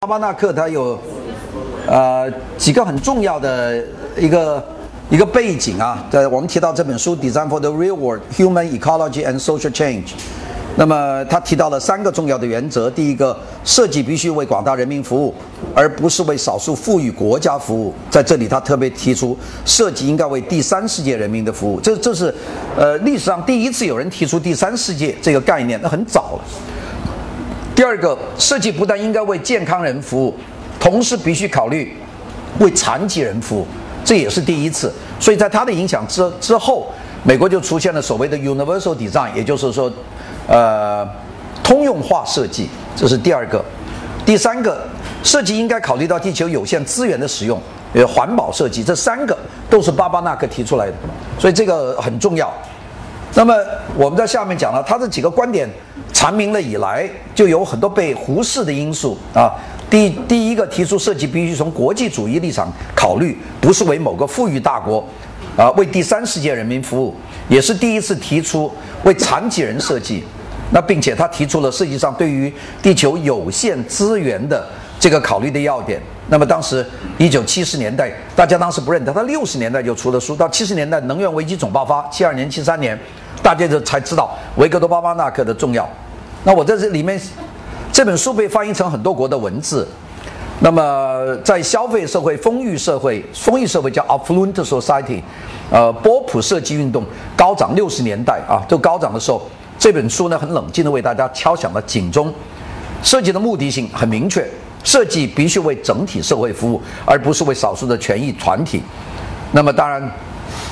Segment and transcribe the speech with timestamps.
[0.00, 0.96] 巴巴纳克他有
[1.88, 3.84] 呃几个很重要的
[4.16, 4.64] 一个
[5.10, 10.04] 一个背景啊，在我们提到这本书《Design for the Real World: Human Ecology and Social Change》，
[10.76, 15.34] 那么他提到了三个重要的原则：第一个，设计必须为广大人民服务，
[15.74, 17.92] 而不是为少数富裕国家服务。
[18.08, 21.80] 在这里，他特别提出，设计应该为第三世界人民的服务。
[21.80, 22.32] 这这是
[22.76, 26.44] 呃历史上第一次有人提出第三世界这个概念，那很早了。
[27.78, 30.34] 第二个，设计不但应该为健康人服务，
[30.80, 31.96] 同时必须考虑
[32.58, 33.64] 为残疾人服务。
[34.04, 39.88] 这也是第一次，所以在他的影响之之后，美国就出现了所谓的 universal design，也就是说，
[40.48, 41.08] 呃，
[41.62, 43.64] 通用化设计，这是第二个。
[44.26, 44.84] 第三个，
[45.22, 49.38] 设计应该考虑到地球有限资源的使用，呃，环保设计，这三个
[49.70, 50.94] 都是巴巴纳克提出来的，
[51.38, 52.52] 所以这个很重要。
[53.34, 53.54] 那么
[53.96, 55.68] 我们在下面讲了，他这几个观点
[56.12, 59.52] 阐明了以来，就有很多被忽视的因素啊。
[59.90, 65.06] 第第一个提出设计必须从国际主义立场考虑，不是为某个富裕大国，
[65.56, 67.14] 啊，为第三世界人民服务，
[67.48, 68.70] 也是第一次提出
[69.04, 70.24] 为残疾人设计。
[70.70, 74.66] 那并且他提出了设计上对于地球有限资源的
[75.00, 75.98] 这个考虑的要点。
[76.28, 76.84] 那么当时
[77.18, 82.98] 一九七十年代，大家当时不认得，他六十年代就出了书，到七十年代能源危机总爆发，七二年、七三年，
[83.42, 85.88] 大家就才知道维克多·巴巴纳克的重要。
[86.44, 87.20] 那我在这里面。
[87.90, 89.88] 这本书被翻译成很多国的文字。
[90.60, 95.20] 那么，在消费社会、丰裕社会、丰裕社会叫 affluent society，
[95.70, 97.02] 呃，波普设计运动
[97.34, 99.42] 高涨六十年代啊，都高涨的时候，
[99.78, 102.32] 这本书呢很冷静的为大家敲响了警钟。
[103.02, 104.46] 设计的目的性很明确，
[104.84, 108.82] 设计必须为整体社会服务，而不是为少数的权益团体。
[109.52, 110.02] 那么，当然，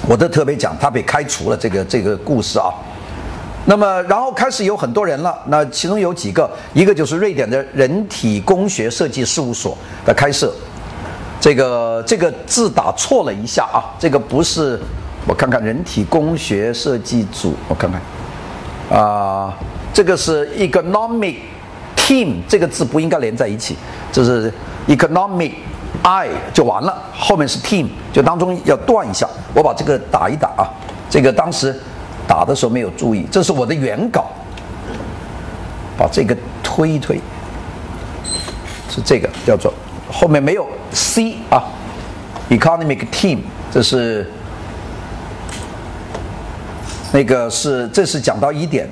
[0.09, 2.71] 我都特别讲他被开除了这个这个故事啊。
[3.65, 5.37] 那么，然后开始有很多人了。
[5.47, 10.55] 那其中有几个，一个就是瑞典的人体工学设计事务所的开设。
[11.41, 14.79] 这个这个字打错了一下啊，这个不是，
[15.27, 19.53] 我看看人体工学设计组，我看看，啊，
[19.93, 21.37] 这个是 economic
[22.07, 23.75] team，这个字不应该连在一起，
[24.13, 24.53] 就是
[24.87, 25.53] economic
[26.03, 29.29] i 就完了，后面是 team，就当中要断一下。
[29.55, 30.71] 我把这个打一打啊，
[31.11, 31.75] 这个当时。
[32.29, 34.27] 打的时候没有注意，这是我的原稿，
[35.97, 37.21] 把这个推一推，
[38.91, 39.73] 是这个叫做
[40.11, 41.63] 后面没有 C 啊
[42.51, 43.39] ，economic team，
[43.71, 44.29] 这是
[47.13, 48.91] 那个是这是讲到一点，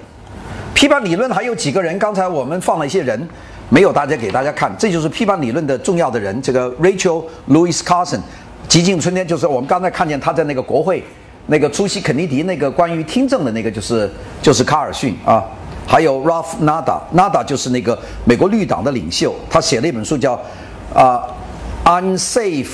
[0.74, 3.28] 批判理论还有几个人，刚才我们放了一些人，
[3.70, 8.20] 没有大家给大家看，这就是批判理论的重要的人，这个 Rachel Louis Carson，
[8.68, 11.02] 极尽春天就是我们刚才看见他在那个国会。
[11.46, 15.44] 那个出席肯尼迪那个关于听证的那个就是就是卡尔逊啊，
[15.86, 20.40] 还有 Ralph Nader，Nader 就是那个美国绿党的领袖，他写了一本书叫
[20.94, 21.22] 啊
[21.84, 22.68] Unsafe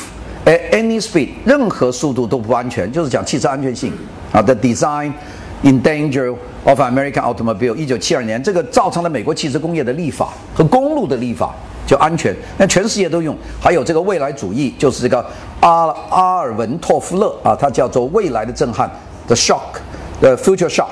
[0.45, 3.93] at Any Speed，任何速度都不安全，就是讲汽车安全性。
[4.31, 5.15] 啊 The Design
[5.63, 6.35] in Danger
[6.65, 11.55] of American Automobile，一九七二年，这个造成了美国汽车工业的立法和公路的立法。
[11.87, 13.37] 就安全，那全世界都用。
[13.61, 15.27] 还有这个未来主义，就是这个
[15.59, 18.89] 阿阿尔文托夫勒啊，他叫做《未来的震撼》
[19.27, 20.87] The Shock，The Future Shock。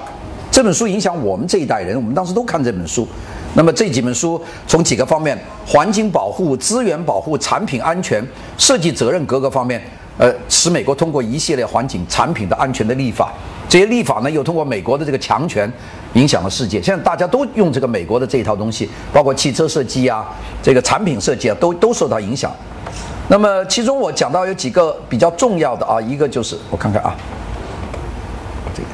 [0.50, 3.06] 这本书影响我们这一代人，我们当时都看这本书。
[3.54, 9.80] 那么这几本书从几个方面：环境保护、资源保护、产品安全、设计责任各个方面，
[10.16, 13.32] 呃，使美国通过一系列环境产品的安全的立法。
[13.68, 15.70] 这些立法呢，又通过美国的这个强权，
[16.14, 16.80] 影响了世界。
[16.80, 20.26] 现在大家都用这个美国的这一套东西，包括汽车设计啊，
[20.62, 22.50] 这个产品设计啊，都都受到影响。
[23.28, 27.14] 那么其中我讲到有几个比较重要的啊，一个就是我看看啊，
[28.74, 28.88] 这个，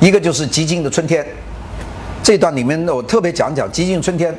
[0.00, 1.22] 一个就是《激进的春天》
[2.22, 4.32] 这段里面呢，我特别讲讲《激进春天》，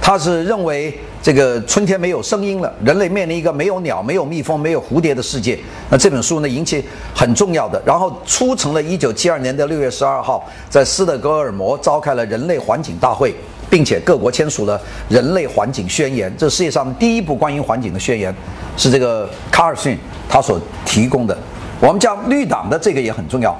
[0.00, 0.98] 他是认为。
[1.22, 5.56] 这个春天没有声音了，人类面临一个没有鸟、没有蜜蜂、没有蝴蝶的世界。
[5.88, 6.84] 那这本书呢，引起
[7.14, 13.32] 很重要的，然后促成了一九七二年的六月十二号，在斯德哥尔摩召开了人类环境大会，
[13.70, 16.34] 并且各国签署了人类环境宣言。
[16.36, 18.34] 这世界上第一部关于环境的宣言，
[18.76, 19.96] 是这个卡尔逊
[20.28, 21.38] 他所提供的。
[21.78, 23.56] 我们讲绿党的这个也很重要，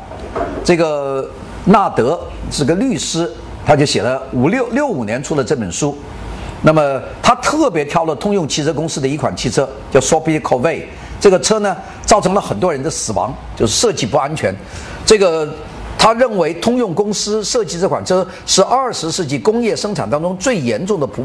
[0.64, 1.30] 这个
[1.66, 2.20] 纳德
[2.50, 3.30] 是个律师，
[3.64, 5.96] 他就写了五六六五年出了这本书。
[6.62, 10.82] 那么他特别挑了通用汽车公司的一款汽车，叫 s o p i c o v e。
[11.20, 14.54] 这个车呢，造成了很多人的死亡，就是设计不安全。
[15.04, 15.48] 这个
[15.98, 21.24] 他认为通用公司设计这款车是二十世纪工业生产当中最严重的不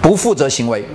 [0.00, 0.86] 不负责行为。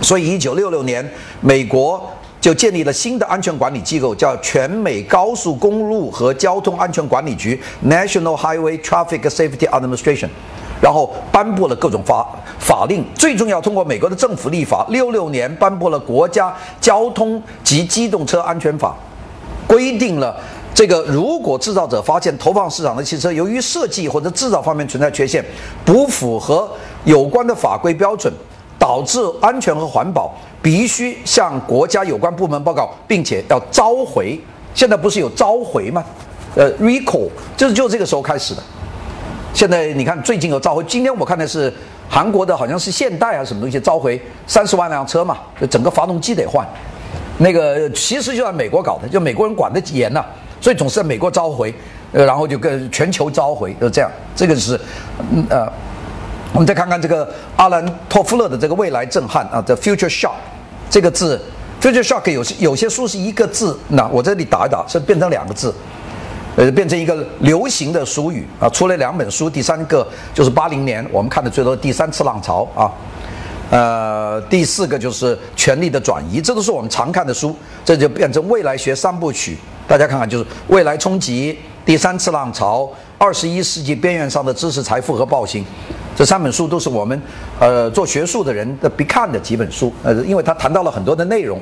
[0.00, 1.08] 所以，一九六六年，
[1.40, 2.04] 美国
[2.40, 10.28] 就建立了新的安全管理机构，叫全美高速公路和交通安全管理局 （National Highway Traffic Safety Administration）。
[10.84, 12.28] 然后颁布了各种法
[12.58, 18.94] 法令，最重要通过美国的政府立法，六六年颁布了《国家交通及机动车安全法》，
[19.66, 20.38] 规定了
[20.74, 25.42] 这个如果制造者发现投放市场的汽车由于设计或者制造方面存在缺陷，
[25.86, 26.70] 不符合
[27.04, 28.30] 有关的法规标准，
[28.78, 34.38] 导致安全和环保，必须向国家有关部门报告，并且要召回。
[34.74, 36.04] 现在不是有召回吗？
[36.54, 38.62] 呃，recall 就是就这个时候开始的。
[39.54, 40.82] 现在你看，最近有召回。
[40.82, 41.72] 今天我看的是
[42.10, 46.66] 韩国的，好像是现代啊什么东西召回三十万辆车嘛，就整个发动机得换。
[47.38, 50.24] 那个其实就在美国搞的，就美国人管得严呐，
[50.60, 51.72] 所以总是在美国召回，
[52.12, 54.10] 呃，然后就跟全球召回，就这样。
[54.34, 54.78] 这个是，
[55.48, 55.72] 呃，
[56.52, 60.34] 我们再看看这个阿兰托夫勒的这个未来震撼啊，The Future Shock
[60.90, 61.40] 这个字
[61.80, 65.72] ，Future Shock 有些有些书是一个字，那我这里打一打是变成两个字。
[66.56, 68.68] 呃，变成一个流行的俗语啊！
[68.68, 72.92] 出了两本书，第三个就是八零年我们看的最多的第三次浪潮啊，
[73.70, 79.56] 呃，第四个就是权力的转移，这都是我们常看的书，这就变成未来学三部曲。
[79.88, 85.64] 大家看看，就是未来冲击、第三次浪潮、二十一世纪边缘上的知识财富和暴行，
[86.14, 87.20] 这三本书都是我们
[87.58, 91.60] 呃做学术的人的必看的几本书，呃，因为他谈到了很多的内容。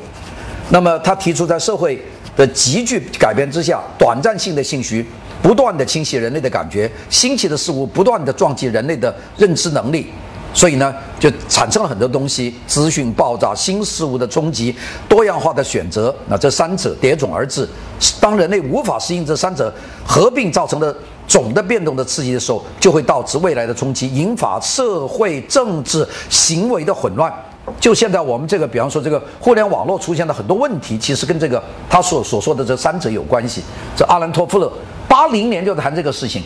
[0.72, 2.02] 那么他提出在社会。
[2.34, 5.06] 的急剧改变之下，短暂性的兴趣
[5.42, 10.06] 不断的侵袭人类的感觉，新奇的事物不断的撞击人类的认知能力，
[10.54, 14.74] 所以呢，就产生了很多东西：资讯爆炸、新事物的冲击、
[15.06, 16.14] 多样化的选择。
[16.26, 17.68] 那这三者叠踵而至，
[18.18, 19.70] 当人类无法适应这三者
[20.06, 20.96] 合并造成的
[21.28, 27.30] 总的变动的刺激的时候，就会导致未来的冲击，引发社会、政治、行为的混乱。
[27.78, 33.62] 就现在我们这个，比方说这个互联网络出现的很多问题，其实跟这个他所所说的这三者有关系。
[33.96, 34.72] 这阿兰托夫勒
[35.08, 36.42] 八零年就谈这个事情，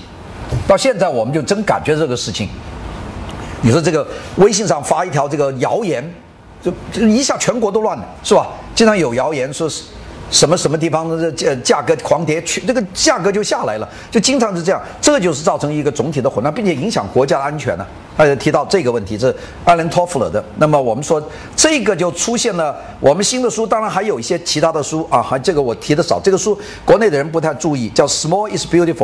[0.67, 2.49] 到现在我们就真感觉这个事情。
[3.63, 6.05] 你说这个微信上发一条这个谣言，
[6.63, 8.47] 就就一下全国都乱了，是吧？
[8.75, 9.85] 经常有谣言说是。
[10.31, 17.87] 什么什么地方的这价格狂跌，去这个价格就下来了，就经常是这样，这就是造成一个总体的混乱，并且影响国家的安全呢。
[18.17, 19.35] 大家提到这个问题，是
[19.65, 20.43] 艾伦托夫勒的。
[20.57, 21.23] 那么我们说
[21.55, 26.19] 这个就出现了我们新的书，当然还有一些其他的书啊，还这个我提的少。
[26.19, 28.95] 这个书国内的人不太注意，叫《Small is Beautiful》，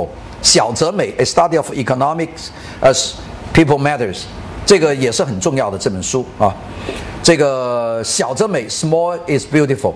[0.41, 2.49] 小则美，A Study of Economics
[2.81, 3.11] as
[3.53, 4.23] People Matters，
[4.65, 6.55] 这个也是很重要的这本书啊。
[7.23, 9.93] 这个小则美，Small is Beautiful。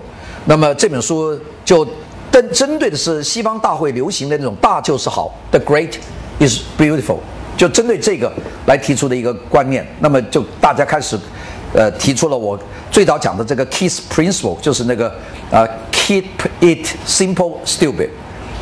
[0.49, 1.85] 那么这本书就
[2.31, 5.95] 针针对的是西方大会流行的那种大就是好，The Great
[6.39, 7.17] is Beautiful，
[7.57, 8.31] 就针对这个
[8.65, 9.85] 来提出的一个观念。
[9.99, 11.19] 那么就大家开始，
[11.73, 12.57] 呃，提出了我
[12.89, 15.13] 最早讲的这个 Kiss Principle，就是那个
[15.51, 16.23] 呃，Keep
[16.61, 18.09] it simple, stupid，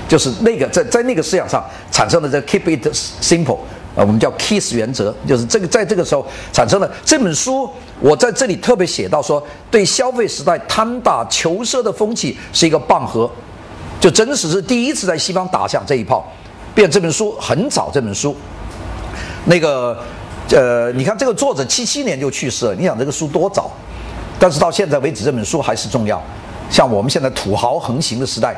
[0.08, 2.88] 就是那个在在那个思想上产生的这 Keep it
[3.22, 3.60] simple。
[3.96, 7.70] 啊，我们叫 KISS 原则，就是这个，在这个时候产生了这本书。
[8.00, 13.30] 我在这里特别写到说，对消费时代贪大求奢的风气是一个棒喝，
[14.00, 16.26] 就真实是第一次在西方打响这一炮。
[16.74, 18.36] 变这本书很早，这本书，
[19.46, 19.98] 那个，
[20.52, 23.72] 呃，你看这个作者七七年就去世了，你想这个书多早？
[24.38, 26.22] 但是到现在为止，这本书还是重要。
[26.70, 28.56] 像我们现在土豪横行的时代。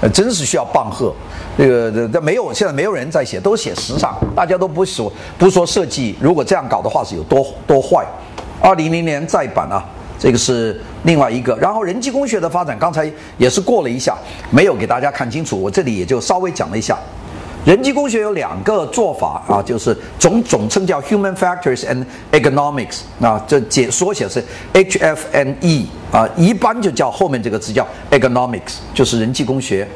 [0.00, 1.12] 呃，真是需要棒喝，
[1.58, 8.06] 这个这没有，现在没有人在写，都写时尚，大家都不说不说设计，如果这样搞的话是有多多坏。
[8.60, 9.84] 二零零年再版啊，
[10.18, 11.56] 这个是另外一个。
[11.56, 14.16] 然后人机工学的发展，刚才也是过了一下，
[14.50, 16.98] 没有给大家看清楚，我这里也就稍微讲了一下。
[17.64, 24.42] 人机工学有两个做法啊，就是总总称叫 Human Factors and Economics，啊，这解缩写是
[24.72, 29.86] HFNE 啊，一般就叫后面这个字叫 Economics，就是人机工学。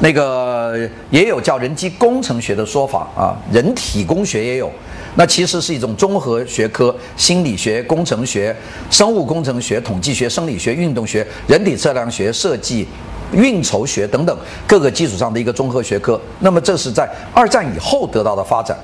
[0.00, 0.76] 那个
[1.10, 4.70] 也有叫人机工程学的说法啊，人体工学也有。
[5.16, 8.54] 那其实是一种综合学科，心理学、工程学、
[8.90, 12.86] 生物工程学、统计学、生理学、运动学、人体测量学、设计。
[13.32, 18.78] 运筹学等等各个基础上的一个综合学科，那么这是在二战以后得到的发展。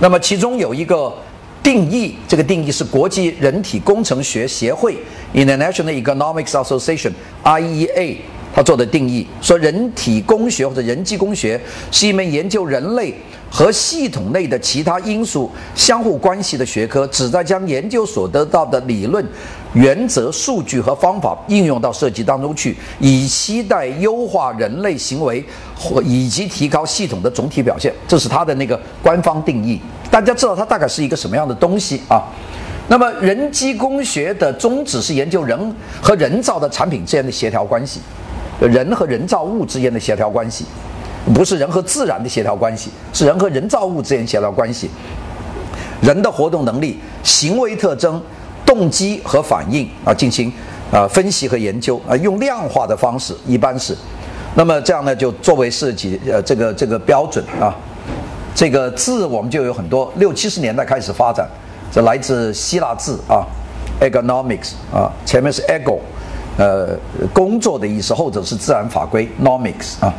[0.00, 1.12] 那么其中有一个
[1.62, 4.96] 定义，这个定义是国际人体工程学协会
[5.34, 8.16] （International Economics Association，IEA）
[8.54, 13.12] 它做的定义，说人体工学或者人机工学是一门研究人类。
[13.50, 19.24] 和系统内的其他因素相互关系的学科，旨在将研究所得到的理论、
[19.72, 25.44] 原则、数据和方法应用到设计当中去，以期待优化人类行为
[25.78, 27.92] 或以及提高系统的总体表现。
[28.06, 29.80] 这是它的那个官方定义。
[30.10, 32.22] 大家知道它大概是一个什么样的东西啊？
[32.88, 38.00] 那么，人机工学的宗旨是研究人和人造的产品之间的协调关系，
[38.60, 40.64] 人和人造物之间的协调关系。
[41.34, 44.90] 不是人和自然的协调关系，是人和人造物之间协调关系。
[46.02, 48.20] 人的活动能力、行为特征、
[48.64, 50.52] 动机和反应啊进行
[50.92, 53.96] 啊分析和研究啊，用量化的方式，一般是，
[54.54, 57.74] 那么这样呢就作为设计呃这个这个标准啊，
[58.54, 61.48] 这个字我们就有很多，六七十年代开始发展，
[61.90, 63.42] 这来自希腊字啊
[64.00, 65.98] ，economics 啊，前面是 ego，
[66.58, 66.94] 呃，
[67.32, 70.12] 工作的意思，后者是自然法规 nomics 啊。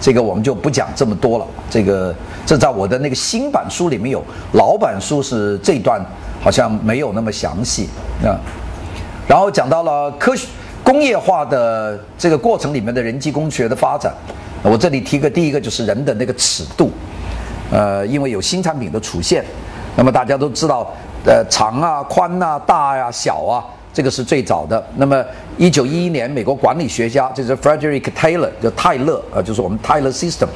[0.00, 1.46] 这个我们就不讲这么多了。
[1.68, 2.14] 这个
[2.46, 6.04] 这在我的那个新版书里面有，老版书是这段
[6.42, 7.88] 好像没有那么详细
[8.24, 8.34] 啊。
[9.28, 10.48] 然后讲到了科学
[10.82, 14.12] 工业化的这个过程里面的人机工学的发展，
[14.62, 16.90] 我这里提个第一个就是人的那个尺度，
[17.70, 19.44] 呃，因为有新产品的出现，
[19.94, 20.90] 那么大家都知道，
[21.26, 23.62] 呃，长啊、宽啊、大呀、小啊。
[23.92, 24.80] 这个是最早的。
[24.94, 25.20] 那么，
[25.60, 30.46] 一九一一年，美国管理学家就是 Frederick Taylor，就泰勒，呃，就是我们 Taylor System，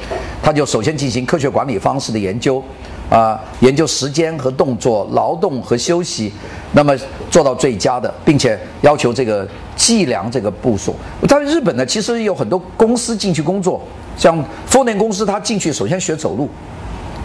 [0.41, 2.59] 他就首先进行科学管理方式的研究，
[3.07, 6.33] 啊，研究时间和动作、劳动和休息，
[6.71, 6.97] 那么
[7.29, 10.95] 做到最佳的，并且要求这个计量这个步数。
[11.29, 13.79] 在日本呢，其实有很多公司进去工作，
[14.17, 16.49] 像丰田公司，他进去首先学走路，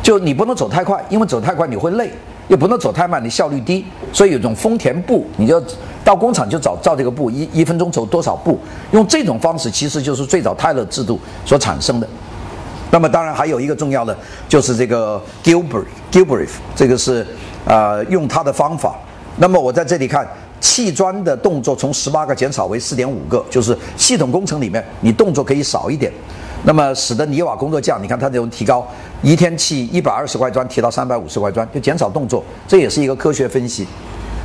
[0.03, 2.11] 就你不能走太快，因为走太快你会累。
[2.51, 5.63] 又不能走太慢，你效率低，所以有种丰田步，你就
[6.05, 8.59] 到工厂就找照这个步，一一分钟走多少步，
[8.91, 12.09] 用这种方式其实就是最早泰勒制度所产生的。
[12.91, 14.17] 那么当然还有一个重要的
[14.49, 17.25] 就是这个 Gilbert Gilbert，这个是
[17.65, 18.97] 呃用他的方法。
[19.37, 20.29] 那么我在这里看
[20.59, 26.13] 砌砖的动作从十八个减少为四点五个，就是系统工程里面你动作可以少一点。
[26.65, 28.87] 那么使得泥瓦工作降，你看它这种提高，
[29.23, 33.87] 一天砌一百二十块砖提到三百五十块砖，就减少动作，这也是一个科学分析。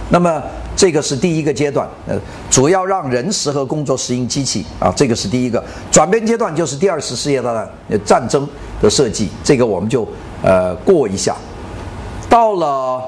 [0.09, 0.41] 那么
[0.75, 2.15] 这个是第一个阶段，呃，
[2.49, 5.61] 主要让人适合工作适应机器啊，这个是第一个。
[5.91, 7.69] 转变阶段就是第二次世界大战
[8.05, 8.47] 战争
[8.81, 10.07] 的设计，这个我们就
[10.41, 11.35] 呃过一下。
[12.29, 13.01] 到了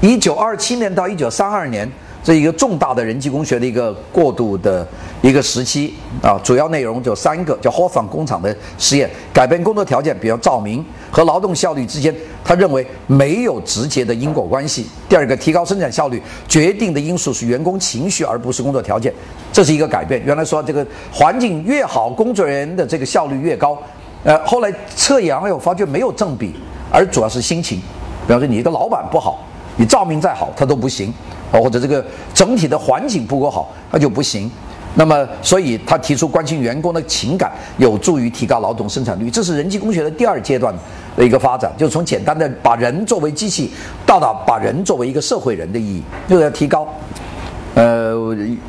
[0.00, 1.90] 一九二七年到一九三二年。
[2.26, 4.84] 这一个重大的人机工学的一个过渡的
[5.22, 12.12] 一个时期啊，主要内容就三个，叫霍桑工厂的实验，改变工作条件，比如照明和劳动效率之间，
[12.44, 14.88] 他认为没有直接的因果关系。
[15.08, 19.14] 第二个，提高生产效率，决定的因素是员工情绪，而不是工作条件，
[19.52, 20.20] 这是一个改变。
[20.24, 23.80] 原来说这个环境越好，工作人员的这个效率越高，
[24.24, 26.56] 呃，后来测量又发觉没有正比，
[26.90, 27.78] 而主要是心情。
[28.26, 31.14] 比方说你一个老板不好，你照明再好，他都不行。
[31.62, 34.50] 或者这个整体的环境不够好，那就不行。
[34.98, 39.30] 那么，所以他提出关心员工的情感，有助于提高劳动生产率。
[39.30, 40.74] 这是人机工学的第二阶段
[41.14, 43.70] 的一个发展，就从简单的把人作为机器，
[44.06, 46.88] 到达把人作为一个社会人的意义，就是要提高。
[47.74, 48.14] 呃，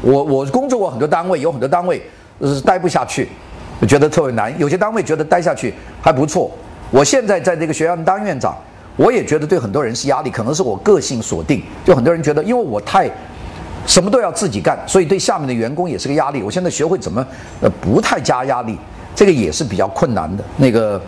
[0.01, 2.01] 我我工作过很多单位，有很多单位
[2.41, 3.29] 是待不下去，
[3.87, 6.51] 觉得特别难；有些单位觉得待下去还不错。
[6.91, 8.53] 我现在在这个学院当院长。
[8.97, 11.63] 我也觉得对很多人是压力，可能是我个性锁定。
[11.85, 13.09] 就很多人觉得，因为我太
[13.85, 16.41] 什么都要自己干，所以对下面的员工也是个压力。
[16.41, 17.25] 我现在学会怎么
[17.61, 18.77] 呃不太加压力，
[19.15, 20.43] 这个也是比较困难的。
[20.57, 21.01] 那个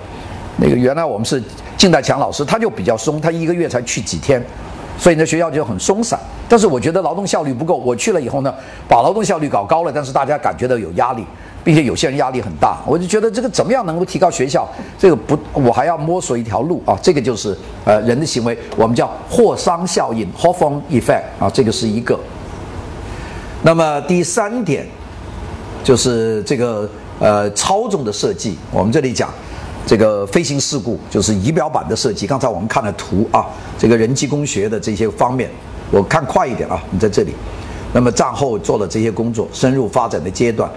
[0.58, 1.43] 那个原来我们是
[1.75, 4.41] 靳代强老师，他就比较松，他一个月才去几天，
[4.98, 6.17] 所以呢学校就很松散。
[6.48, 8.53] 但是我觉得劳动效率不够，我去了以后呢，
[8.88, 11.25] 把劳动效率搞高了，但是大家感觉到有压力。
[11.63, 14.67] 并且有些人压力很大，我就觉得这个怎么样能够提高学校？
[14.97, 16.97] 这个不，我还要摸索一条路啊。
[17.01, 22.19] 这个就是呃人的行为，我们叫霍桑效应 （Hawthorne Effect） 啊，这个是一个。
[23.61, 24.85] 那么第三点
[25.83, 26.89] 就是这个
[27.19, 29.29] 呃操纵的设计，我们这里讲
[29.85, 32.25] 这个飞行事故就是仪表板的设计。
[32.25, 33.45] 刚才我们看了图啊，
[33.77, 35.49] 这个人机工学的这些方面，
[35.91, 37.33] 我看快一点啊，你在这里。
[37.91, 40.69] 那么战后做了这些工作，深入发展的阶段。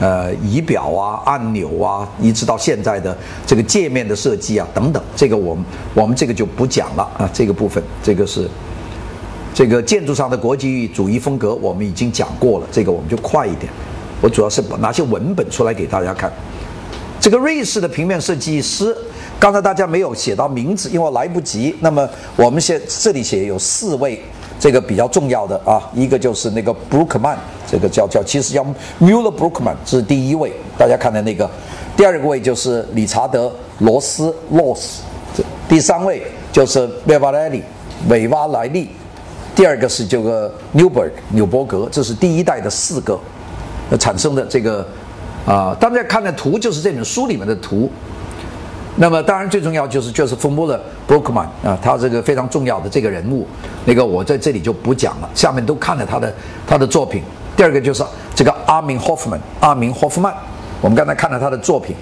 [0.00, 3.14] 呃，仪表啊，按钮啊，一直到现在的
[3.46, 7.28] 这个界面的设计啊，等等，这个我们我们这个就不讲了啊。
[7.34, 8.48] 这个部分，这个是
[9.52, 12.66] 这个建筑上的国际主义风格，我们已经讲过了。
[12.72, 13.70] 这个我们就快一点。
[14.22, 16.32] 我主要是拿些文本出来给大家看。
[17.20, 18.96] 这个瑞士的平面设计师，
[19.38, 21.76] 刚才大家没有写到名字，因为来不及。
[21.80, 24.18] 那么我们写这里写有四位。
[24.60, 27.34] 这个比较重要的啊，一个就是那个布鲁克曼，
[27.66, 28.62] 这个叫叫，其实叫
[29.00, 31.50] Muller Brookman，这是第一位，大家看的那个。
[31.96, 34.98] 第二个位就是理查德罗斯 Loss，
[35.66, 37.62] 第三位就是韦瓦莱利
[38.08, 38.90] 韦瓦莱利，
[39.54, 43.18] 第二个是这个 Newberg 纽伯格，这是第一代的四个
[43.98, 44.86] 产生的这个
[45.46, 47.90] 啊，大家看的图就是这本书里面的图。
[48.96, 50.78] 那么当然最重要就是就是 Formula
[51.08, 53.46] Brookman 啊，他这个非常重要的这个人物，
[53.84, 56.32] 那个我在这里就不讲了，下面都看了他的
[56.66, 57.22] 他的作品。
[57.56, 58.04] 第二个就是
[58.34, 60.34] 这个阿明霍夫曼，阿明霍夫曼，
[60.80, 61.94] 我们刚才看了他的作品。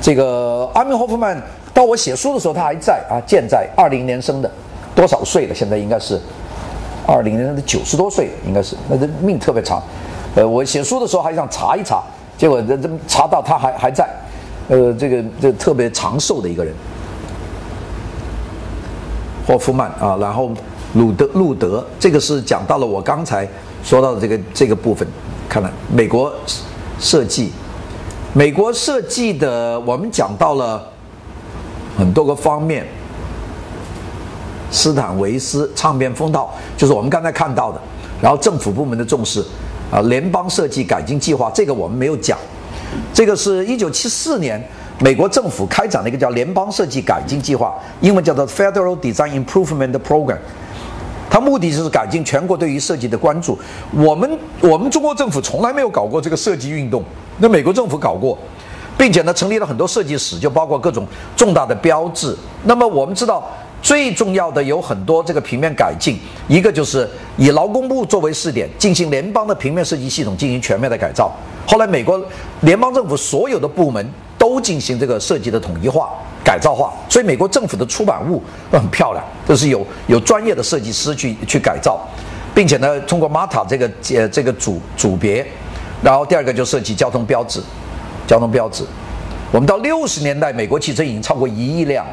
[0.00, 1.40] 这个阿明霍夫曼
[1.72, 4.50] 到我写书的时候他还在啊，健在，二零年生的，
[4.94, 5.54] 多少岁了？
[5.54, 6.20] 现在应该是
[7.06, 9.82] 二零年的九十多岁，应该是，那这命特别长。
[10.34, 12.02] 呃，我写书的时候还想查一查，
[12.36, 14.08] 结果这这查到他还还在，
[14.68, 16.72] 呃，这个这特别长寿的一个人，
[19.46, 20.50] 霍夫曼啊，然后
[20.94, 23.46] 鲁德路德，这个是讲到了我刚才
[23.82, 25.06] 说到的这个这个部分，
[25.48, 26.32] 看来美国
[26.98, 27.50] 设计，
[28.32, 30.88] 美国设计的，我们讲到了
[31.98, 32.86] 很多个方面，
[34.70, 37.80] 斯坦维斯唱片风套，就是我们刚才看到的，
[38.22, 39.44] 然后政府部门的重视。
[39.90, 42.38] 啊，联邦设计改进计划，这个我们没有讲。
[43.12, 44.62] 这个是一九七四年
[45.00, 50.38] 美国政府开展的一个叫联邦设计改进计划，英文叫做 Federal Design Improvement Program。
[51.30, 53.58] 它目的就是改进全国对于设计的关注。
[53.92, 57.02] 我们我们中国政府从来没有搞过这个设计运动，
[57.38, 58.36] 那美国政府搞过，
[58.98, 62.36] 并且呢成立了很多设计史，就包括各种重大的标志。
[62.64, 63.50] 那么我们知道。
[63.82, 71.32] 最重要的有很多这个平面改进，一个就是以劳工部作为试点，进行联邦的平面设计系统进行全面的改造。
[71.66, 72.24] 后来美国
[72.60, 74.08] 联邦政府所有的部门
[74.38, 76.10] 都进行这个设计的统一化、
[76.44, 82.00] 改造化，所以美国政府的出版物都很漂亮，都是有有专业的设计师去去改造，
[82.54, 85.44] 并且呢，通过 MATA 这个呃这个组组别，
[86.00, 87.60] 然后第二个就设计交通标志，
[88.28, 88.84] 交通标志。
[89.50, 92.06] 我们到六十年代，美国汽车已经超过一亿辆。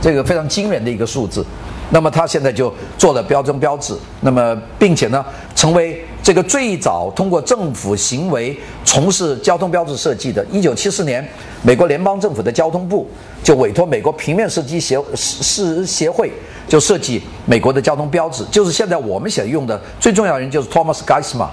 [0.00, 1.44] 这个非常惊人的一个数字，
[1.90, 5.24] 那么他现在就做了标征标志，那么并且呢，
[5.54, 10.44] 成为这个最早通过政府行为从事交通标志设计的。
[10.52, 11.26] 一九七四年，
[11.62, 13.08] 美国联邦政府的交通部
[13.42, 16.32] 就委托美国平面设计协是协会
[16.68, 21.48] 就设计美国的交通标志，就是现在我们现在用的最重要的人就是 Thomas Geismar，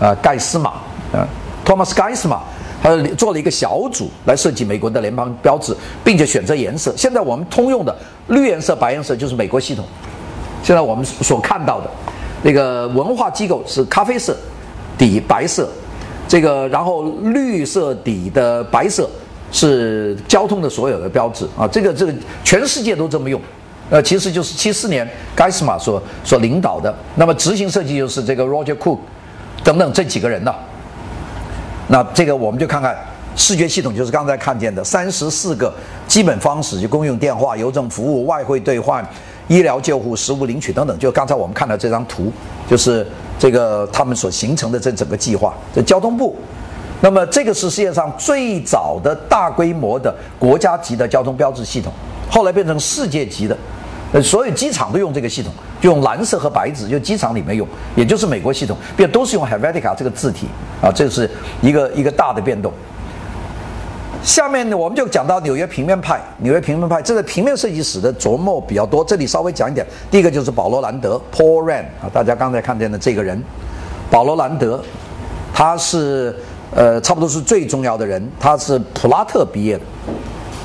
[0.00, 0.70] 啊，盖斯马，
[1.12, 1.28] 啊
[1.64, 2.38] ，Thomas geisma。
[2.82, 5.72] 他做了一个小组来设计美国的联邦标志，
[6.02, 6.92] 并且选择颜色。
[6.96, 7.96] 现在我们通用的
[8.26, 9.84] 绿颜色、白颜色就是美国系统。
[10.64, 11.88] 现在我们所看到的
[12.42, 14.36] 那个文化机构是咖啡色
[14.98, 15.68] 底白色，
[16.26, 19.08] 这个然后绿色底的白色
[19.52, 21.68] 是交通的所有的标志啊。
[21.68, 23.40] 这个这个全世界都这么用。
[23.90, 26.92] 呃，其实就是七四年盖斯马所所领导的。
[27.14, 28.98] 那么执行设计就是这个 Roger Cook
[29.62, 30.52] 等等这几个人呢。
[31.88, 32.96] 那这个我们就看看
[33.36, 35.72] 视觉系统，就是刚才看见的三十四个
[36.06, 39.06] 基本方式，就公用电话、邮政服务、外汇兑换、
[39.48, 40.98] 医疗救护、食物领取等等。
[40.98, 42.32] 就刚才我们看到这张图，
[42.68, 43.06] 就是
[43.38, 45.54] 这个他们所形成的这整个计划。
[45.74, 46.36] 这交通部，
[47.00, 51.92] 那么这个是世界上最早的大规模的国家级的交通标志系统，
[52.30, 53.56] 后来变成世界级的。
[54.12, 60.46] 呃，所有机场都用这个系统，就用蓝色和白纸，就机场里面用，也就是美国系统，变都是用 Helvetica 这个字体
[60.82, 61.30] 啊，这是
[61.62, 62.70] 一个一个大的变动。
[64.22, 69.84] 下面呢，我们就讲到纽约平面派，纽约平面派这个平面设计史的琢磨比较多，这里稍微讲一点。
[70.10, 73.42] 第一个就是保罗·兰德 （Paul Rand） 啊，大家刚才看见的这个人，
[74.10, 74.80] 保罗·兰德，
[75.54, 76.36] 他是
[76.74, 79.82] 呃差不多是最重要的人，他是普拉特毕业的。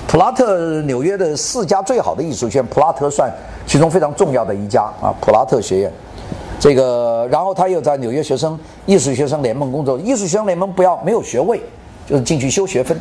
[0.08, 3.30] 普拉特，纽约的四家最好的艺术学院，普拉特算
[3.65, 5.13] 其中非常重要的一家啊。
[5.20, 5.91] 普拉特学院，
[6.58, 10.00] 这个，然后他又在纽约学生艺术学生联盟工作。
[10.00, 11.62] 艺术学生联盟不要没有学位，
[12.08, 12.98] 就是进去修学分。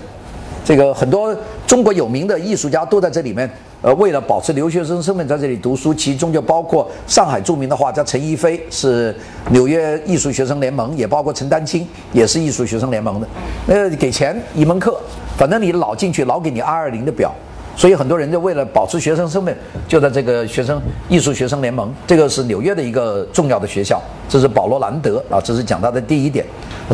[0.65, 3.49] 这个很多中国有名的艺术家都在这里面，
[3.83, 9.15] 呃，为了保持留学生身份在这里读书，其中就包括上海著名的画家陈逸飞是
[9.51, 13.29] 纽约艺术学生联盟，也包括陈丹青也是艺术学生联盟的。
[13.69, 15.01] 呃，给钱一门课。
[15.37, 17.31] 反正你老进去，老给你二二零的表，
[17.77, 19.55] 所以很多人就为了保持学生身份，
[19.87, 24.01] 就在这个学生艺术学生联盟，这个是纽约的一个重要的学校。
[24.31, 26.45] 这是保罗·兰德啊，这是讲他的第一点，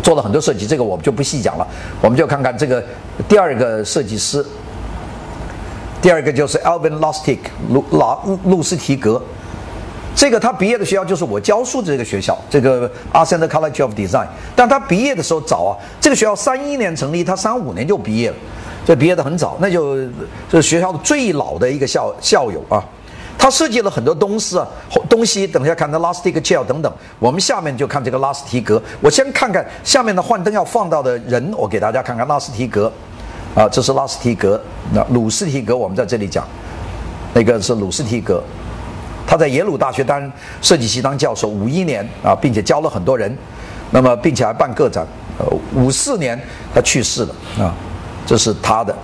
[0.03, 1.65] 做了很多设计，这个我们就不细讲了，
[2.01, 2.83] 我们就看看这个
[3.29, 4.45] 第二个设计师，
[6.03, 7.37] 第二个就是 Alvin Lustig
[7.69, 9.21] 路拉路斯提格。
[10.13, 14.27] 这个他毕业的学校就是我教书的这个学校，这个 Arsenal College of Design。
[14.53, 18.35] 但他毕业的时候早啊，这个学校三一年成立，他三五年就毕业了，
[18.85, 19.57] 所以毕业的很早。
[19.61, 19.95] 那就
[20.49, 22.83] 这是学校的最老的一个校校友啊。
[23.39, 24.67] 他设计了很多东西啊，
[25.09, 26.93] 东西等一下看的 Lustig Chair 等等。
[27.17, 28.81] 我们下面就看这个拉斯提格。
[28.99, 32.91] 我先看看下面的幻灯要放到的人，我给大家看看拉斯提格
[33.55, 34.59] 啊，这是拉斯提格。
[34.93, 36.47] 那鲁斯提格我们在这里讲，
[37.33, 38.43] 那个是鲁斯提格。
[39.25, 43.35] 他在耶鲁大学担任设计系当教授，五一年啊，并且教了很多人，
[43.91, 45.05] 那么并且还办个展。
[45.39, 46.39] 呃，五四年
[46.75, 47.73] 他去世了啊，
[48.25, 48.95] 这是他的。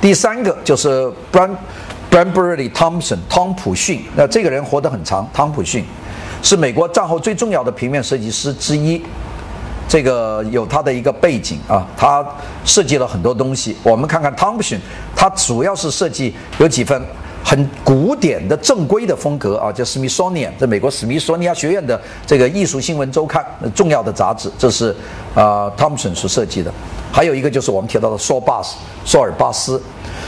[0.00, 1.50] 第三个就是 Bran
[2.10, 5.28] Branberry Thompson 汤普逊，那这个人活得很长。
[5.34, 5.84] 汤普逊
[6.42, 9.02] 是美国战后最重要的平面设计师之一，
[9.92, 12.26] 这个有他的一个背景啊，他
[12.64, 13.76] 设计了很多东西。
[13.82, 14.80] 我们看看汤普逊，
[15.14, 16.98] 他主要是设计有几份。
[17.44, 24.94] 很古典的正规的风格啊，叫 Smithsonian，在美国史密索尼亚学院的这个艺术新闻周刊重要的杂志，这是
[25.34, 26.72] 啊 Thompson 所设计的。
[27.12, 29.82] 还有一个就是我们提到的索巴斯，索尔巴斯，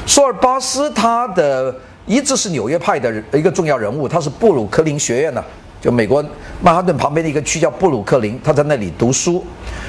[0.07, 1.75] 索尔巴斯他的
[2.05, 5.43] 一直是纽约派的一个重要人物，他是布鲁克林学院的，
[5.85, 6.25] 就美国
[6.63, 9.45] 曼哈顿旁边的一个区叫布鲁克林，他在那里读书，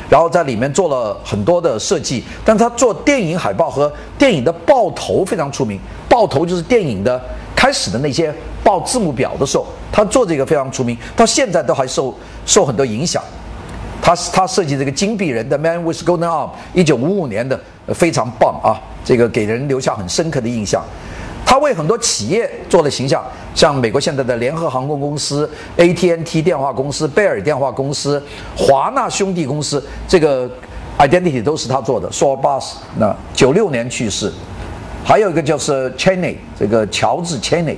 [0.09, 5.79] 然后在里面做了很多的设计，但他做电影海报和电影的报头非常出名，
[6.09, 7.17] 报头就是电影的
[7.55, 12.13] 开始的那些报字幕表的时候，他做这个非常出名，到现在都还受
[12.45, 13.23] 受很多影响。
[14.01, 17.57] 他他设计这个金币人的 Man with Golden Arm，一九五五年的
[17.93, 20.83] 非常棒啊，这个给人留下很深刻的印象。
[21.45, 28.21] 他为很多企业做了形象，像美国现在的联合航空公司、AT&T 电话公司、贝尔电话公司、
[28.57, 30.49] 华纳兄弟公司，这个
[30.97, 32.11] identity 都是他做的。
[32.11, 34.31] s o r b u s 那九六年去世，
[35.05, 37.77] 还有一个就是 Cheney，这个乔治 Cheney，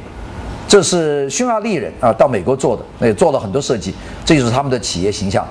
[0.67, 5.45] 这是匈牙利人啊，到美国做的，那也做了很多设计，这就是他们的企业形象。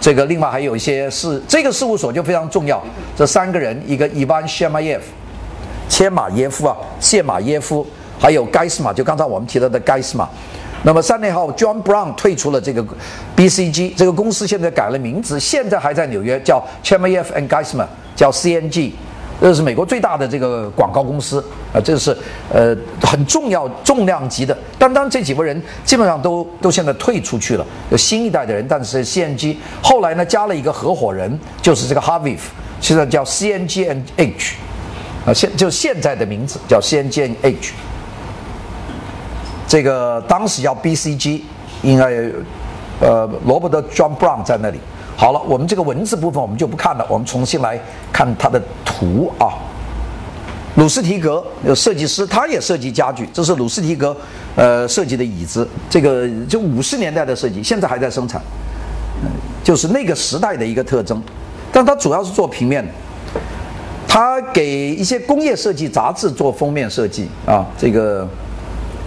[0.00, 2.82] 这个另外还有一些事，这个事务所就非常重要。
[3.14, 5.04] 这三个人，一个伊万谢马耶夫、
[5.92, 7.86] 切马耶夫啊，谢马耶夫，
[8.18, 10.26] 还有盖斯马，就刚才我们提到的盖斯马。
[10.84, 12.82] 那么三年后，John Brown 退出了这个
[13.36, 17.84] BCG，这个公司现在改了名字，现在还在纽约，叫 Chemayev and Geismar，
[18.16, 18.92] 叫 CNG。
[19.38, 22.16] 这是美国最大的这个广告公司啊，这是
[22.50, 24.56] 呃很重要重量级的。
[24.78, 32.38] 单单这几个人基本上都都现在退出去了，有新一代的人，但是 CNG 后来呢加了一个合伙人，就是这个 Harvey，
[32.80, 34.54] 现在叫 CNG and H，
[35.26, 37.72] 啊现就现在的名字叫 CNG and H。
[39.68, 41.42] 这个当时叫 BCG，
[41.82, 42.10] 应该
[43.00, 44.78] 呃罗伯特 John Brown 在那里。
[45.16, 47.80] 好了，我们这个文字部分我们就不看了，我们重新来
[48.12, 49.54] 看它的图啊。
[50.74, 54.16] 鲁斯提格有设计师，他也设计家具，这是鲁斯提格
[54.56, 58.40] 呃设计的椅子，这个就五十年代的设计，现在还在生产，
[59.62, 61.22] 就是那个时代的一个特征。
[61.70, 62.82] 但他主要是做平面，
[64.12, 67.66] 他给一些工业设计杂志做封面设计啊。
[67.78, 68.28] 这个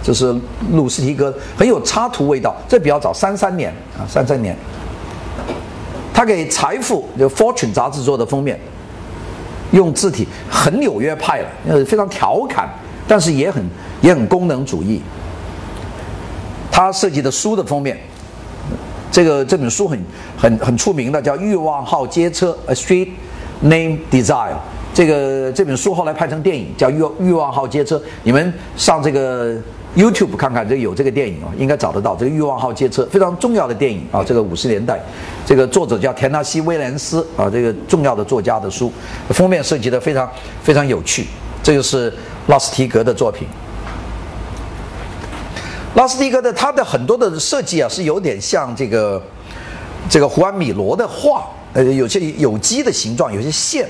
[0.02, 0.34] 就是
[0.72, 4.56] 鲁斯提格很有插图味道，这比较早，三三年啊，三三年。
[6.12, 8.58] 他给《财富》就《Fortune》杂志做的封面，
[9.70, 12.68] 用字体很纽约派了，呃，非常调侃，
[13.06, 13.64] 但是也很
[14.00, 15.00] 也很功能主义。
[16.72, 17.96] 他设计的书的封面，
[19.12, 20.04] 这个这本书很
[20.36, 23.10] 很很出名的，叫《欲望号街车》（A Street
[23.60, 24.56] Name Desire）。
[24.96, 27.98] 这个这本书后来拍成电影，叫《欲欲望号街车》。
[28.22, 29.54] 你们上这个。
[29.94, 32.14] YouTube 看看，这有这个电影啊，应该找得到。
[32.14, 35.00] 这个《欲望号街车》非常重要的电影啊，这个五十年代，
[35.46, 38.92] 这个作者叫田纳西·威廉斯啊，这个重要的作家的书，
[39.30, 40.30] 封面设计的非常
[40.62, 41.26] 非常有趣。
[41.62, 42.12] 这个是
[42.48, 43.48] 拉斯提格的作品。
[45.94, 49.22] 拉斯提格的他的很多的设计啊，是有点像这个
[50.10, 53.88] 这个胡安·米罗的画，呃，有些有机的形状，有些线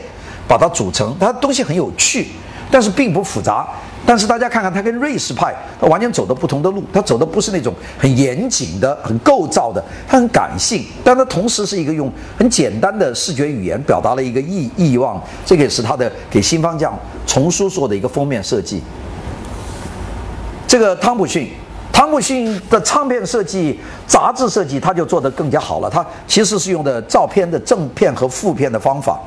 [0.49, 2.29] 把它组成，它东西很有趣，
[2.71, 3.67] 但是并不复杂。
[4.09, 6.85] 但是大家看看，它跟瑞士派，它完全走的不同的路。
[6.93, 15.21] 它走的不是那种很严谨的、很构造的，它很感性，但它同时是一个用很简单的视觉语言表达了一个意意望。
[15.45, 18.81] 这个也是他的给新方向丛书做的一个封面设计。
[20.69, 21.51] 这个汤普逊，
[21.93, 25.91] 汤普逊的唱片设计、杂志设计，他就做得更加好了。
[25.91, 29.21] 他其实是用的照片的正片和负片的方法。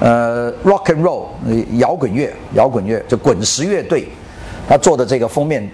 [0.00, 1.26] 呃，rock and roll，
[1.76, 4.08] 摇滚乐，摇滚乐，就滚石乐队，
[4.66, 5.68] 他做的这个封面，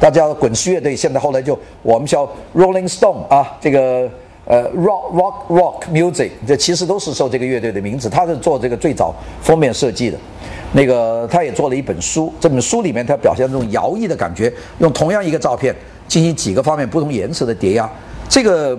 [0.00, 4.10] 大家滚石乐队现在后来就我们叫 Rolling Stone 啊，这个
[4.46, 8.10] 呃 rock rock rock music，这其实都是受这个乐队的名字。
[8.10, 10.18] 他是做这个最早封面设计的，
[10.72, 15.72] 那个他也做了一本书，这本书里面他表现这种摇曳的感觉，用同样一个照片
[16.08, 17.88] 进行几个方面不同颜色的叠压，
[18.28, 18.76] 这个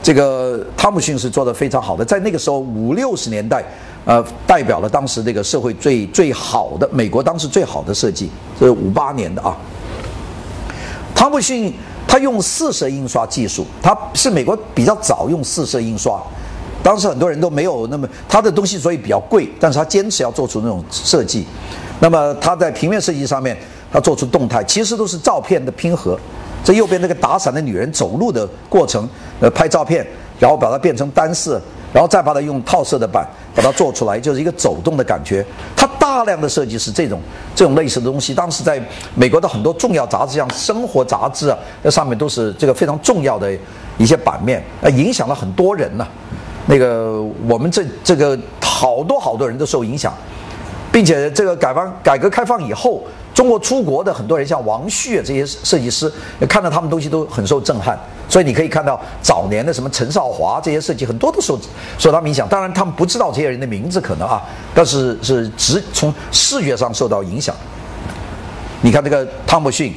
[0.00, 3.64] 这个汤姆逊是做的非常好的，在那个时候五六十年代。
[4.06, 9.54] 呃，代表了当时这个社会最最好的美国当时最好的设计，这是五八年的啊。
[11.12, 11.74] 汤姆逊
[12.06, 16.22] 他用四色印刷技术，他是美国比较早用四色印刷，
[16.84, 21.44] 当时很多人都没有那么他的东西，所以比较贵，但是他坚持要做出那种设计。
[21.98, 23.58] 那么他在平面设计上面，
[23.92, 26.16] 他做出动态，其实都是照片的拼合。
[26.66, 29.08] 这右边那个打伞的女人走路的过程，
[29.40, 30.04] 呃，拍照片，
[30.40, 31.62] 然后把它变成单色。
[31.92, 35.42] 然后再把它用套色的板把它做出来，就是一个走动的感觉。
[35.74, 37.18] 它大量的设计是这种
[37.54, 38.34] 这种类似的东西。
[38.34, 38.78] 当时在
[39.14, 43.50] 美国的很多重要杂志，像《生活》杂志啊，那上面都是这个非常重要的
[43.96, 46.06] 一些版面，呃，影响了很多人呢。
[46.66, 50.12] 那个我们这这个好多好多人都受影响，
[50.92, 53.02] 并且这个改完改革开放以后，
[53.36, 56.10] 中国出国的很多人，像王旭这些设计师，
[56.48, 57.94] 看到他们东西都很受震撼。
[58.30, 61.58] 所以你可以看到早年的什么陈少华这些设计，很多都受
[61.98, 62.48] 受他们影响。
[62.48, 64.42] 当然他们不知道这些人的名字可能啊，
[64.74, 67.54] 但是是直从视觉上受到影响。
[68.80, 69.94] 你看这个汤姆逊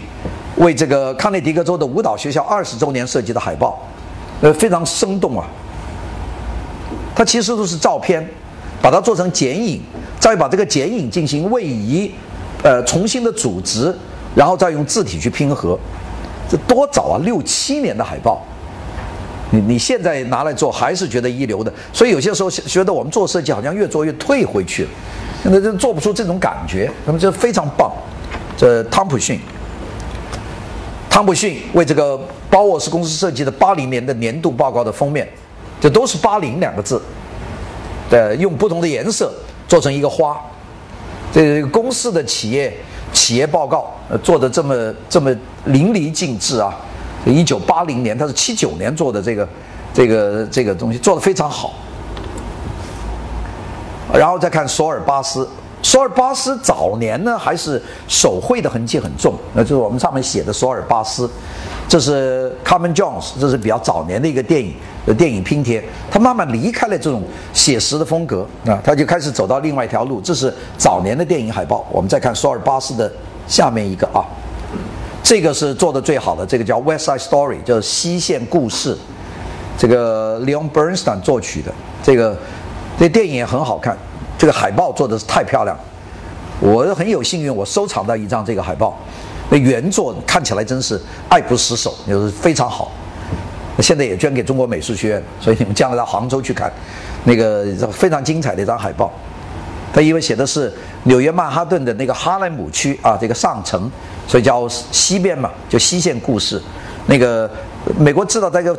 [0.57, 3.81] 为这个康涅狄格州的舞蹈学校二十周年设计的海报，
[4.41, 5.47] 呃，非常生动啊。
[7.15, 8.29] 它其实都是照片，
[8.81, 9.81] 把它做成剪影，
[10.19, 12.11] 再把这个剪影进行位移。
[12.61, 13.95] 呃，重新的组织，
[14.35, 15.79] 然后再用字体去拼合，
[16.49, 17.19] 这多早啊！
[17.23, 18.41] 六七年的海报，
[19.51, 21.71] 你你现在拿来做还是觉得一流的。
[21.93, 24.89] 所以有些时候觉得我们做设计好像越做越退回去了，
[25.43, 26.91] 现在就做不出这种感觉。
[27.05, 27.91] 那么这非常棒。
[28.57, 29.39] 这汤普逊，
[31.09, 32.19] 汤普逊为这个
[32.49, 35.25] 包沃斯公司设计的八零年的年度报告的封面，
[35.79, 37.01] 这都是“八零”两个字，
[38.11, 39.31] 呃，用不同的颜色
[39.65, 40.37] 做成一个花。
[41.31, 42.75] 这个公司的企业
[43.13, 46.75] 企业报告，做的这么这么淋漓尽致啊！
[47.25, 49.47] 一九八零年，他是七九年做的这个
[49.93, 51.73] 这个这个东西，做的非常好。
[54.13, 55.47] 然后再看索尔巴斯，
[55.83, 61.29] 索尔巴斯早年呢还是手绘的痕迹很重，那就是我们上面写的索尔巴斯。
[61.87, 64.73] 这是 Carmen Jones，这是比较早年的一个电影
[65.09, 65.83] 的电影拼贴。
[66.11, 70.21] 他慢慢离开了这种写实的风格啊，他就开始走到另外一条路。
[70.21, 71.83] 这是早年的电影海报。
[71.91, 73.11] 我们再看索尔巴斯的
[73.47, 74.21] 下面一个啊，
[75.23, 78.95] 这个是做的最好的，这个叫《West Side Story》，就是西线故事。
[79.77, 81.71] 这个 Leon Bernstein 作曲的，
[82.03, 82.37] 这个
[82.99, 83.97] 这电影也很好看。
[84.37, 85.75] 这个海报做的是太漂亮，
[86.59, 88.97] 我很有幸运，我收藏到一张这个海报。
[89.49, 92.91] 那原作看起来真是爱不释手，就是非常好。
[93.81, 96.71] 现在也捐给中国美术学院，所以你们将来到杭州去看，
[97.23, 99.11] 那个非常精彩的一张海报。
[99.93, 100.71] 他因为写的是
[101.03, 103.89] 纽约曼哈顿的那个哈莱姆区啊，这个上层，
[104.27, 106.61] 所以叫西边嘛，就西线故事。
[107.07, 107.49] 那个
[107.97, 108.77] 美国知道这个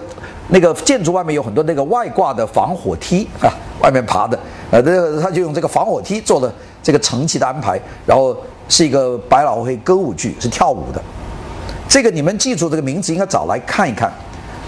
[0.49, 3.51] 那个建筑外面有很多那个外挂的防火梯啊，
[3.83, 4.39] 外面爬的，
[4.71, 8.37] 呃，这个他就用这个防火梯做了这个层级的安排，然后。
[8.73, 11.03] 是一个百老汇歌舞剧，是跳舞的。
[11.89, 14.09] 这个你们记住这个名字，应该找来看一看。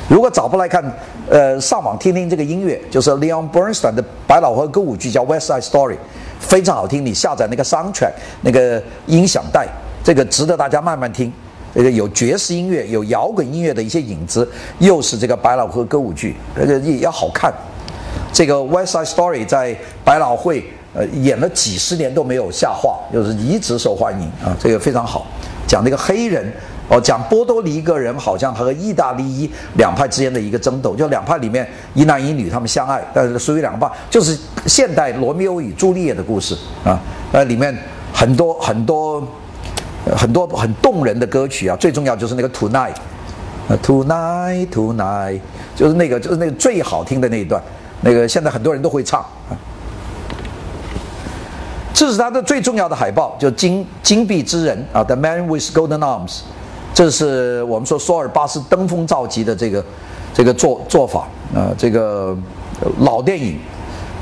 [0.09, 0.85] 如果找不来看，
[1.31, 5.95] 呃，上网听听这个音乐，就是 Leon Bernstein 的百老汇歌舞剧叫《West Side Story》，
[6.39, 7.05] 非常好听。
[7.05, 8.13] 你下载那个 soundtrack
[8.43, 9.67] 那个音响带，
[10.05, 11.33] 这个值得大家慢慢听。
[11.75, 14.47] 这个有爵士音乐，有摇滚音乐的一些影子，
[14.79, 17.53] 又是这个百老汇歌舞剧，那个也要好看。
[18.33, 20.65] 这个《West Side Story》在百老汇。
[20.95, 25.27] 呃，演了几十年都没有下话，就是一直受欢迎啊，这个非常好。
[25.67, 26.53] 讲那个黑人，
[26.93, 37.01] 哦，讲波多黎各人好像和意大利一两派之间的一个争斗，就两派里面一男一女他们相爱，但是属于两个派，就是现代罗密欧与朱丽叶的故事啊。
[37.33, 37.75] 呃，里面
[38.13, 39.27] 很多很多
[40.15, 45.41] 很多很动人的歌曲啊，最重要就是那个 Tonight，Tonight Tonight，
[45.75, 47.63] 就是那个就是那个最好听的那一段，
[48.03, 49.57] 那个现在很多人都会唱啊。
[51.95, 56.41] 这是他的最重要的海报，就金金币之人啊，The Man with Golden Arms。
[56.95, 59.85] 这是我们说索尔巴斯登峰造极的这个
[60.35, 62.37] 这个做做法啊，这个
[62.99, 63.59] 老电影，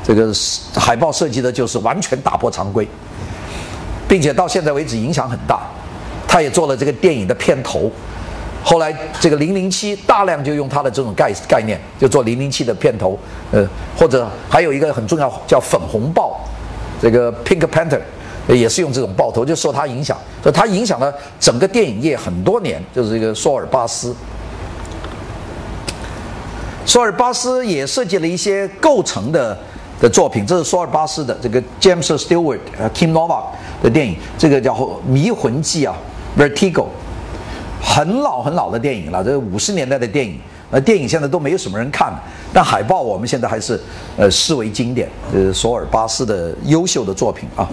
[0.03, 0.31] 这个
[0.75, 2.87] 海报设计的就是完全打破常规，
[4.07, 5.61] 并且到现在为止影响很大。
[6.27, 7.91] 他也做了这个电影的片头，
[8.63, 13.19] 后来这个零零七大量就用他的这种概概念，就做零零七的片头，
[13.51, 16.39] 呃，或者还有一个很重要叫粉红豹。
[17.01, 17.99] 这个 Pink Panther
[18.47, 22.83] 也是用这种爆头，就受他影响，所以他影响了整个电影业很多年。
[22.93, 24.15] 就是这个索尔巴斯，
[26.85, 29.57] 索尔巴斯也设计了一些构成的
[30.01, 30.45] 的作品。
[30.45, 33.45] 这是索尔巴斯的这个 James Stewart 呃 Kim Novak
[33.83, 34.73] 的电影，这个叫
[35.05, 35.95] 《迷魂记》啊
[36.37, 36.87] ，Vertigo，
[37.81, 40.39] 很老很老的电影了，这五十年代的电影。
[40.71, 42.13] 呃，电影现在都没有什么人看，
[42.53, 43.77] 但海报我们现在还是
[44.15, 45.09] 呃视为经典。
[45.33, 47.67] 呃，索尔巴斯的优秀的作品啊。